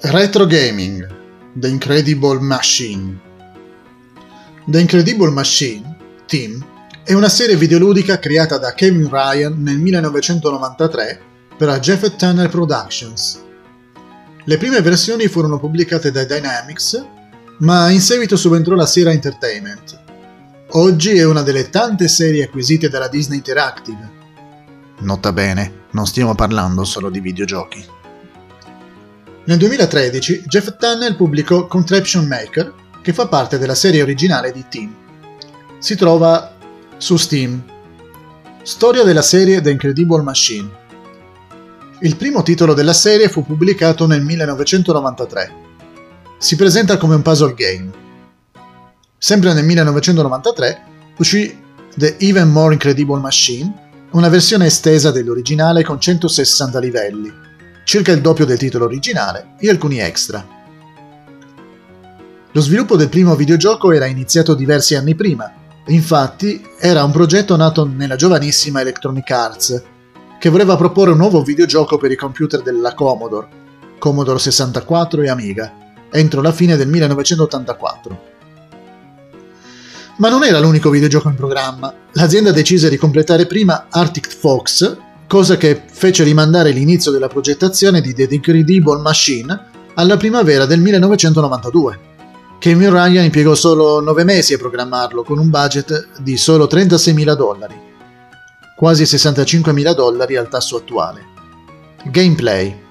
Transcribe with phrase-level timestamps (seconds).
[0.00, 1.04] Retro Gaming
[1.54, 3.18] The Incredible Machine
[4.64, 6.64] The Incredible Machine, Team,
[7.02, 11.20] è una serie videoludica creata da Kevin Ryan nel 1993
[11.56, 13.42] per la Jeff Tanner Productions.
[14.44, 17.04] Le prime versioni furono pubblicate dai Dynamics,
[17.58, 20.00] ma in seguito subentrò la Sierra Entertainment.
[20.72, 24.10] Oggi è una delle tante serie acquisite dalla Disney Interactive.
[25.00, 27.96] Nota bene, non stiamo parlando solo di videogiochi.
[29.48, 32.70] Nel 2013 Jeff Tunnell pubblicò Contraption Maker,
[33.00, 34.94] che fa parte della serie originale di Team.
[35.78, 36.52] Si trova
[36.98, 37.64] su Steam.
[38.62, 40.68] Storia della serie The Incredible Machine.
[42.00, 45.52] Il primo titolo della serie fu pubblicato nel 1993.
[46.36, 47.90] Si presenta come un puzzle game.
[49.16, 50.82] Sempre nel 1993
[51.16, 51.58] uscì
[51.96, 57.46] The Even More Incredible Machine, una versione estesa dell'originale con 160 livelli
[57.88, 60.46] circa il doppio del titolo originale e alcuni extra.
[62.52, 65.50] Lo sviluppo del primo videogioco era iniziato diversi anni prima,
[65.86, 69.82] infatti era un progetto nato nella giovanissima Electronic Arts,
[70.38, 73.48] che voleva proporre un nuovo videogioco per i computer della Commodore,
[73.98, 75.72] Commodore 64 e Amiga,
[76.10, 78.22] entro la fine del 1984.
[80.18, 81.90] Ma non era l'unico videogioco in programma.
[82.12, 88.14] L'azienda decise di completare prima Arctic Fox, cosa che fece rimandare l'inizio della progettazione di
[88.14, 92.06] The Incredible Machine alla primavera del 1992.
[92.58, 97.74] Kevin Ryan impiegò solo 9 mesi a programmarlo con un budget di solo 36.000 dollari,
[98.74, 101.26] quasi 65.000 dollari al tasso attuale.
[102.10, 102.86] Gameplay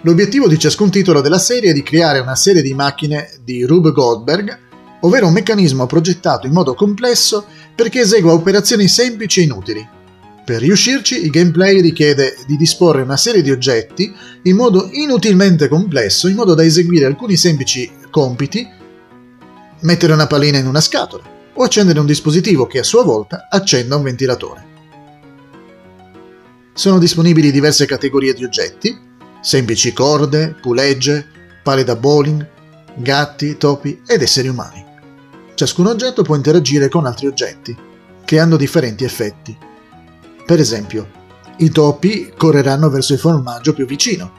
[0.00, 3.92] L'obiettivo di ciascun titolo della serie è di creare una serie di macchine di Rube
[3.92, 4.58] Goldberg,
[5.00, 9.98] ovvero un meccanismo progettato in modo complesso perché esegua operazioni semplici e inutili
[10.44, 16.28] per riuscirci, il gameplay richiede di disporre una serie di oggetti in modo inutilmente complesso,
[16.28, 18.68] in modo da eseguire alcuni semplici compiti,
[19.80, 21.22] mettere una pallina in una scatola
[21.52, 24.68] o accendere un dispositivo che a sua volta accenda un ventilatore.
[26.72, 28.98] Sono disponibili diverse categorie di oggetti,
[29.40, 31.26] semplici corde, pulegge,
[31.62, 32.46] pale da bowling,
[32.96, 34.84] gatti, topi ed esseri umani.
[35.54, 37.76] Ciascun oggetto può interagire con altri oggetti,
[38.24, 39.68] creando differenti effetti.
[40.50, 41.08] Per esempio,
[41.58, 44.32] i topi correranno verso il formaggio più vicino.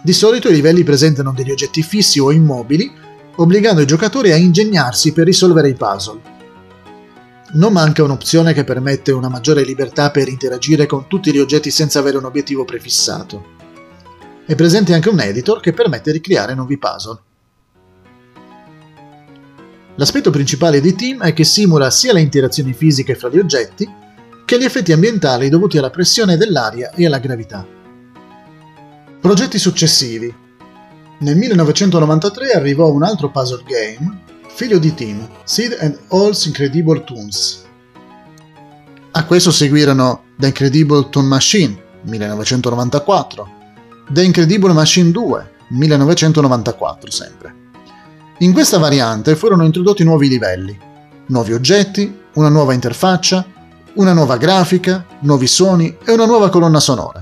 [0.00, 2.88] Di solito i livelli presentano degli oggetti fissi o immobili,
[3.34, 6.20] obbligando i giocatori a ingegnarsi per risolvere i puzzle.
[7.54, 11.98] Non manca un'opzione che permette una maggiore libertà per interagire con tutti gli oggetti senza
[11.98, 13.44] avere un obiettivo prefissato.
[14.46, 17.18] È presente anche un editor che permette di creare nuovi puzzle.
[19.96, 23.98] L'aspetto principale di Team è che simula sia le interazioni fisiche fra gli oggetti,
[24.50, 27.64] che gli effetti ambientali dovuti alla pressione dell'aria e alla gravità.
[29.20, 30.34] Progetti successivi.
[31.20, 37.64] Nel 1993 arrivò un altro puzzle game, figlio di Team, Sid and All's Incredible Toons.
[39.12, 43.48] A questo seguirono The Incredible Toon Machine, 1994,
[44.10, 47.54] The Incredible Machine 2, 1994 sempre.
[48.38, 50.76] In questa variante furono introdotti nuovi livelli,
[51.26, 53.58] nuovi oggetti, una nuova interfaccia,
[53.94, 57.20] una nuova grafica, nuovi suoni e una nuova colonna sonora.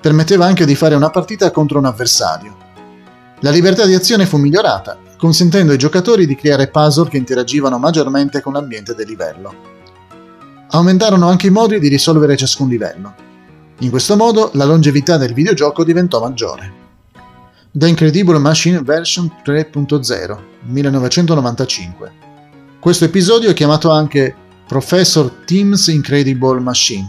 [0.00, 2.56] Permetteva anche di fare una partita contro un avversario.
[3.40, 8.40] La libertà di azione fu migliorata, consentendo ai giocatori di creare puzzle che interagivano maggiormente
[8.40, 9.54] con l'ambiente del livello.
[10.70, 13.14] Aumentarono anche i modi di risolvere ciascun livello.
[13.80, 16.84] In questo modo la longevità del videogioco diventò maggiore.
[17.72, 22.12] The Incredible Machine Version 3.0 1995.
[22.80, 27.08] Questo episodio è chiamato anche Professor Team's Incredible Machine.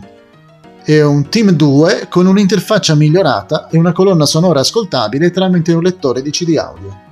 [0.83, 6.21] È un Team 2 con un'interfaccia migliorata e una colonna sonora ascoltabile tramite un lettore
[6.21, 7.05] di CD audio.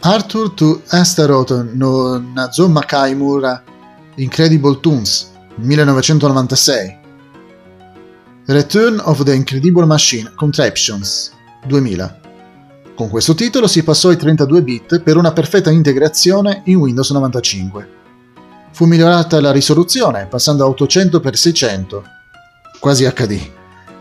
[0.00, 3.64] Arthur to Astaroth no Nazoma Kaimura
[4.14, 6.98] Incredible Toons 1996
[8.46, 11.32] Return of the Incredible Machine Contraptions
[11.66, 12.20] 2000
[12.94, 17.97] Con questo titolo si passò ai 32 bit per una perfetta integrazione in Windows 95.
[18.78, 22.00] Fu migliorata la risoluzione, passando a 800x600,
[22.78, 23.50] quasi HD.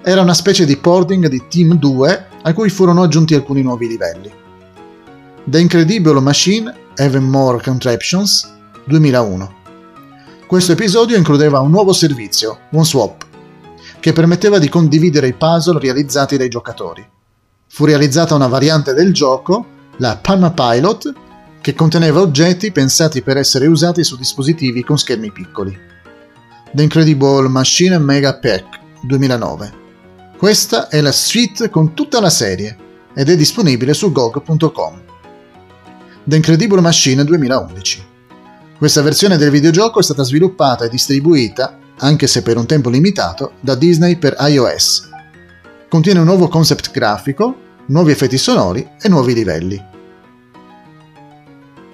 [0.03, 4.31] Era una specie di porting di Team 2 a cui furono aggiunti alcuni nuovi livelli.
[5.45, 8.53] The Incredible Machine Even More Contraptions
[8.85, 9.55] 2001.
[10.45, 13.25] Questo episodio includeva un nuovo servizio, OneSwap,
[13.99, 17.03] che permetteva di condividere i puzzle realizzati dai giocatori.
[17.67, 19.65] Fu realizzata una variante del gioco,
[19.97, 21.13] la Palma Pilot,
[21.61, 25.77] che conteneva oggetti pensati per essere usati su dispositivi con schermi piccoli.
[26.71, 29.85] The Incredible Machine Mega Pack 2009.
[30.37, 32.77] Questa è la suite con tutta la serie
[33.13, 35.01] ed è disponibile su GOG.com.
[36.23, 38.05] The Incredible Machine 2011.
[38.77, 43.53] Questa versione del videogioco è stata sviluppata e distribuita, anche se per un tempo limitato,
[43.59, 45.09] da Disney per iOS.
[45.89, 47.55] Contiene un nuovo concept grafico,
[47.87, 49.86] nuovi effetti sonori e nuovi livelli.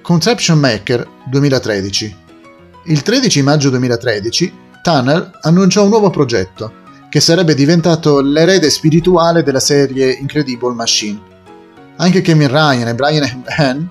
[0.04, 2.18] Contraption Maker 2013.
[2.88, 6.74] Il 13 maggio 2013 Tunnel annunciò un nuovo progetto,
[7.10, 11.22] che sarebbe diventato l'erede spirituale della serie Incredible Machine.
[11.96, 13.90] Anche Kevin Ryan e Brian Han,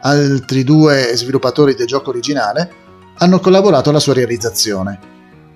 [0.00, 2.72] altri due sviluppatori del gioco originale,
[3.18, 4.98] hanno collaborato alla sua realizzazione.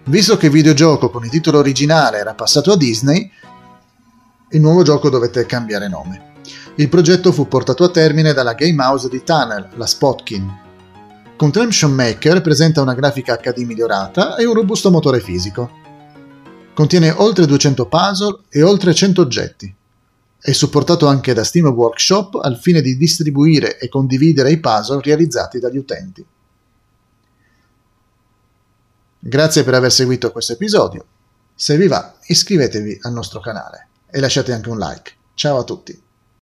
[0.05, 3.29] Visto che il videogioco con il titolo originale era passato a Disney,
[4.50, 6.25] il nuovo gioco dovette cambiare nome.
[6.76, 10.64] Il progetto fu portato a termine dalla game house di Tunnel, la Spotkin,
[11.37, 15.70] Contraption Maker presenta una grafica HD migliorata e un robusto motore fisico.
[16.73, 19.75] Contiene oltre 200 puzzle e oltre 100 oggetti.
[20.40, 25.58] È supportato anche da Steam Workshop al fine di distribuire e condividere i puzzle realizzati
[25.58, 26.25] dagli utenti.
[29.19, 31.05] Grazie per aver seguito questo episodio.
[31.55, 35.12] Se vi va, iscrivetevi al nostro canale e lasciate anche un like.
[35.34, 36.06] Ciao a tutti!